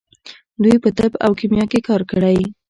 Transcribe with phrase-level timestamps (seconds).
[0.63, 2.37] دوی په طب او کیمیا کې کار کړی.